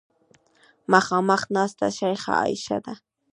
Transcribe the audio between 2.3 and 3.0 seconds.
عایشه ده.